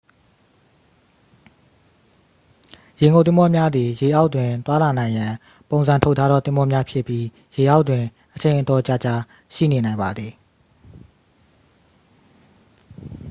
[3.01, 5.33] ရေငုပ်သင်္ဘောများသည် ရေအောက်တွင်သွားလာနိုင်ရန်
[5.69, 8.03] ပုံစံထုတ်ထားသော သင်္ဘောများဖြစ်ပြီး ရေအောက်တွင်
[8.35, 9.15] အချိန်အတော်ကြာကြာ
[9.53, 10.31] ရှိနေနိုင်ပါသည်